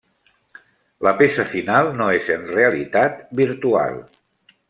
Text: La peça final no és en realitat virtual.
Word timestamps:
La 1.07 1.11
peça 1.19 1.45
final 1.51 1.91
no 1.99 2.09
és 2.21 2.31
en 2.37 2.49
realitat 2.55 3.23
virtual. 3.43 4.01